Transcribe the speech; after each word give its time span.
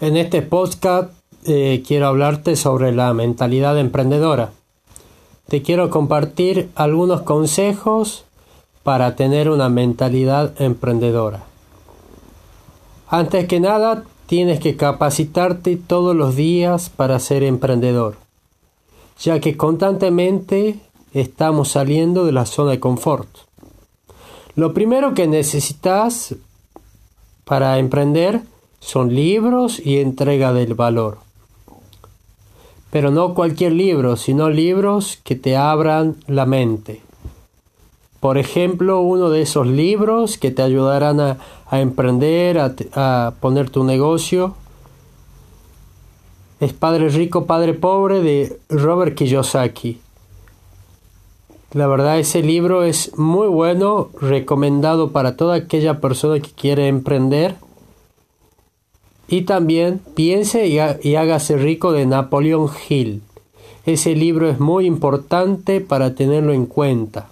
En 0.00 0.16
este 0.16 0.42
podcast 0.42 1.10
eh, 1.44 1.82
quiero 1.84 2.06
hablarte 2.06 2.54
sobre 2.54 2.92
la 2.92 3.12
mentalidad 3.14 3.76
emprendedora. 3.76 4.52
Te 5.48 5.60
quiero 5.62 5.90
compartir 5.90 6.70
algunos 6.76 7.22
consejos 7.22 8.24
para 8.84 9.16
tener 9.16 9.50
una 9.50 9.68
mentalidad 9.68 10.54
emprendedora. 10.62 11.42
Antes 13.08 13.48
que 13.48 13.58
nada, 13.58 14.04
tienes 14.26 14.60
que 14.60 14.76
capacitarte 14.76 15.76
todos 15.76 16.14
los 16.14 16.36
días 16.36 16.90
para 16.90 17.18
ser 17.18 17.42
emprendedor, 17.42 18.18
ya 19.18 19.40
que 19.40 19.56
constantemente 19.56 20.78
estamos 21.12 21.70
saliendo 21.70 22.24
de 22.24 22.30
la 22.30 22.46
zona 22.46 22.70
de 22.70 22.80
confort. 22.80 23.28
Lo 24.54 24.72
primero 24.72 25.14
que 25.14 25.26
necesitas 25.26 26.36
para 27.44 27.80
emprender 27.80 28.42
son 28.80 29.14
libros 29.14 29.80
y 29.84 29.98
entrega 29.98 30.52
del 30.52 30.74
valor. 30.74 31.18
Pero 32.90 33.10
no 33.10 33.34
cualquier 33.34 33.72
libro, 33.72 34.16
sino 34.16 34.48
libros 34.48 35.18
que 35.22 35.34
te 35.36 35.56
abran 35.56 36.16
la 36.26 36.46
mente. 36.46 37.02
Por 38.20 38.38
ejemplo, 38.38 39.00
uno 39.00 39.30
de 39.30 39.42
esos 39.42 39.66
libros 39.66 40.38
que 40.38 40.50
te 40.50 40.62
ayudarán 40.62 41.20
a, 41.20 41.38
emprender, 41.70 42.58
a, 42.58 42.74
a 42.94 43.34
poner 43.40 43.70
tu 43.70 43.84
negocio, 43.84 44.54
es 46.60 46.72
Padre 46.72 47.08
Rico, 47.10 47.46
Padre 47.46 47.74
Pobre 47.74 48.20
de 48.20 48.58
Robert 48.68 49.14
Kiyosaki. 49.14 50.00
La 51.72 51.86
verdad 51.86 52.18
ese 52.18 52.42
libro 52.42 52.82
es 52.82 53.16
muy 53.18 53.46
bueno, 53.46 54.08
recomendado 54.20 55.10
para 55.12 55.36
toda 55.36 55.56
aquella 55.56 56.00
persona 56.00 56.40
que 56.40 56.50
quiere 56.50 56.88
emprender 56.88 57.56
y 59.28 59.42
también 59.42 60.00
Piense 60.14 60.66
y, 60.66 61.14
hágase 61.14 61.58
rico 61.58 61.92
de 61.92 62.06
Napoleón 62.06 62.70
Hill. 62.88 63.22
Ese 63.84 64.14
libro 64.14 64.48
es 64.48 64.58
muy 64.58 64.86
importante 64.86 65.80
para 65.80 66.14
tenerlo 66.14 66.52
en 66.52 66.66
cuenta. 66.66 67.28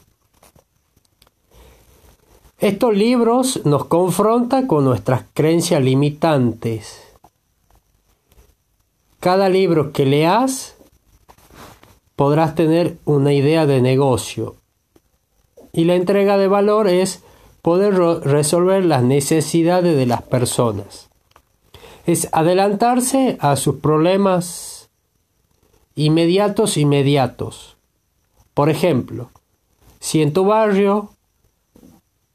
Estos 2.59 2.95
libros 2.95 3.61
nos 3.65 3.87
confrontan 3.87 4.67
con 4.67 4.85
nuestras 4.85 5.25
creencias 5.35 5.83
limitantes. 5.83 7.03
Cada 9.21 9.49
libro 9.49 9.93
que 9.93 10.07
leas 10.07 10.77
podrás 12.15 12.55
tener 12.55 12.97
una 13.05 13.33
idea 13.33 13.67
de 13.67 13.83
negocio. 13.83 14.57
Y 15.73 15.85
la 15.85 15.97
entrega 15.97 16.39
de 16.39 16.49
valor 16.49 16.89
es 16.89 17.23
poder 17.61 17.95
resolver 17.95 18.85
las 18.85 19.03
necesidades 19.03 19.97
de 19.97 20.07
las 20.07 20.23
personas 20.23 21.07
es 22.07 22.29
adelantarse 22.33 23.37
a 23.41 23.57
sus 23.57 23.77
problemas 23.77 24.89
inmediatos 25.97 26.77
inmediatos. 26.77 27.77
Por 28.55 28.71
ejemplo, 28.71 29.29
si 29.99 30.23
en 30.23 30.33
tu 30.33 30.45
barrio 30.45 31.11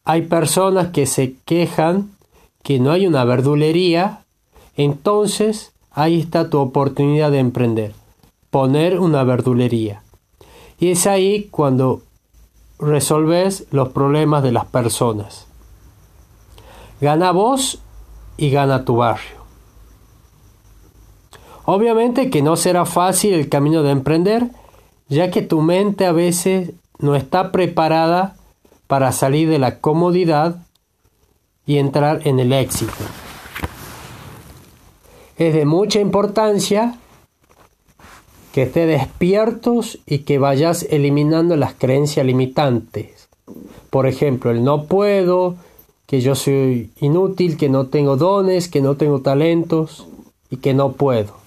hay 0.03 0.23
personas 0.23 0.89
que 0.89 1.05
se 1.05 1.35
quejan 1.45 2.11
que 2.63 2.79
no 2.79 2.91
hay 2.91 3.07
una 3.07 3.23
verdulería, 3.23 4.23
entonces 4.77 5.71
ahí 5.89 6.19
está 6.19 6.49
tu 6.49 6.59
oportunidad 6.59 7.31
de 7.31 7.39
emprender, 7.39 7.93
poner 8.49 8.99
una 8.99 9.23
verdulería. 9.23 10.03
Y 10.79 10.91
es 10.91 11.07
ahí 11.07 11.47
cuando 11.49 12.01
resolves 12.77 13.65
los 13.71 13.89
problemas 13.89 14.43
de 14.43 14.51
las 14.51 14.65
personas. 14.65 15.47
Gana 16.99 17.31
vos 17.31 17.79
y 18.37 18.49
gana 18.49 18.85
tu 18.85 18.97
barrio. 18.97 19.40
Obviamente 21.73 22.29
que 22.29 22.41
no 22.41 22.57
será 22.57 22.85
fácil 22.85 23.33
el 23.33 23.47
camino 23.47 23.81
de 23.81 23.91
emprender, 23.91 24.49
ya 25.07 25.31
que 25.31 25.41
tu 25.41 25.61
mente 25.61 26.05
a 26.05 26.11
veces 26.11 26.71
no 26.99 27.15
está 27.15 27.53
preparada 27.53 28.35
para 28.87 29.13
salir 29.13 29.47
de 29.47 29.57
la 29.57 29.79
comodidad 29.79 30.57
y 31.65 31.77
entrar 31.77 32.27
en 32.27 32.41
el 32.41 32.51
éxito. 32.51 32.91
Es 35.37 35.53
de 35.53 35.63
mucha 35.63 36.01
importancia 36.01 36.99
que 38.51 38.63
estés 38.63 38.89
despiertos 38.89 39.97
y 40.05 40.19
que 40.25 40.39
vayas 40.39 40.85
eliminando 40.89 41.55
las 41.55 41.73
creencias 41.73 42.25
limitantes. 42.25 43.29
Por 43.89 44.07
ejemplo, 44.07 44.51
el 44.51 44.65
no 44.65 44.87
puedo, 44.87 45.55
que 46.05 46.19
yo 46.19 46.35
soy 46.35 46.91
inútil, 46.99 47.55
que 47.55 47.69
no 47.69 47.85
tengo 47.87 48.17
dones, 48.17 48.67
que 48.67 48.81
no 48.81 48.97
tengo 48.97 49.21
talentos 49.21 50.05
y 50.49 50.57
que 50.57 50.73
no 50.73 50.91
puedo. 50.91 51.39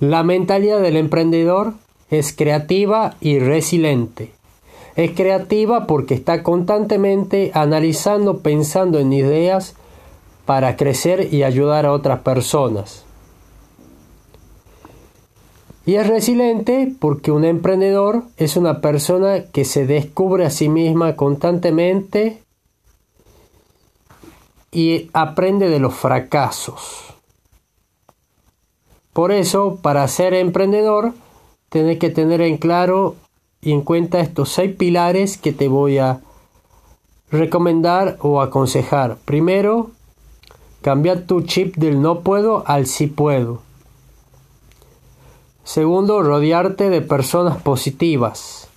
La 0.00 0.22
mentalidad 0.22 0.80
del 0.80 0.96
emprendedor 0.96 1.74
es 2.10 2.34
creativa 2.34 3.16
y 3.20 3.38
resiliente. 3.38 4.32
Es 4.96 5.10
creativa 5.10 5.86
porque 5.86 6.14
está 6.14 6.42
constantemente 6.42 7.50
analizando, 7.52 8.38
pensando 8.38 8.98
en 8.98 9.12
ideas 9.12 9.74
para 10.46 10.76
crecer 10.76 11.32
y 11.32 11.42
ayudar 11.42 11.84
a 11.84 11.92
otras 11.92 12.20
personas. 12.20 13.04
Y 15.84 15.96
es 15.96 16.06
resiliente 16.06 16.90
porque 16.98 17.30
un 17.30 17.44
emprendedor 17.44 18.22
es 18.38 18.56
una 18.56 18.80
persona 18.80 19.44
que 19.52 19.66
se 19.66 19.86
descubre 19.86 20.46
a 20.46 20.50
sí 20.50 20.70
misma 20.70 21.14
constantemente 21.14 22.42
y 24.72 25.10
aprende 25.12 25.68
de 25.68 25.78
los 25.78 25.94
fracasos. 25.94 27.09
Por 29.20 29.32
eso, 29.32 29.76
para 29.82 30.08
ser 30.08 30.32
emprendedor, 30.32 31.12
tienes 31.68 31.98
que 31.98 32.08
tener 32.08 32.40
en 32.40 32.56
claro 32.56 33.16
y 33.60 33.72
en 33.72 33.82
cuenta 33.82 34.20
estos 34.20 34.48
seis 34.48 34.74
pilares 34.74 35.36
que 35.36 35.52
te 35.52 35.68
voy 35.68 35.98
a 35.98 36.22
recomendar 37.30 38.16
o 38.22 38.40
aconsejar. 38.40 39.18
Primero, 39.26 39.90
cambiar 40.80 41.26
tu 41.26 41.42
chip 41.42 41.76
del 41.76 42.00
no 42.00 42.20
puedo 42.20 42.66
al 42.66 42.86
sí 42.86 43.08
puedo. 43.08 43.60
Segundo, 45.64 46.22
rodearte 46.22 46.88
de 46.88 47.02
personas 47.02 47.60
positivas. 47.60 48.68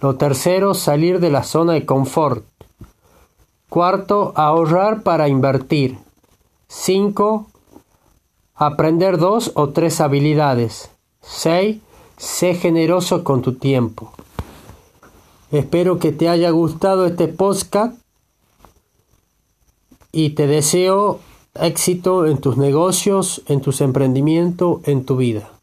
Lo 0.00 0.16
tercero, 0.16 0.72
salir 0.72 1.20
de 1.20 1.28
la 1.28 1.42
zona 1.42 1.74
de 1.74 1.84
confort. 1.84 2.46
Cuarto, 3.68 4.32
ahorrar 4.36 5.02
para 5.02 5.28
invertir. 5.28 5.98
Cinco, 6.66 7.48
Aprender 8.60 9.18
dos 9.18 9.52
o 9.54 9.68
tres 9.68 10.00
habilidades. 10.00 10.90
6. 11.20 11.76
Sé 12.16 12.54
generoso 12.54 13.22
con 13.22 13.40
tu 13.40 13.54
tiempo. 13.54 14.12
Espero 15.52 16.00
que 16.00 16.10
te 16.10 16.28
haya 16.28 16.50
gustado 16.50 17.06
este 17.06 17.28
podcast 17.28 17.96
y 20.10 20.30
te 20.30 20.48
deseo 20.48 21.20
éxito 21.54 22.26
en 22.26 22.38
tus 22.38 22.56
negocios, 22.56 23.42
en 23.46 23.60
tus 23.60 23.80
emprendimientos, 23.80 24.80
en 24.88 25.04
tu 25.04 25.16
vida. 25.16 25.57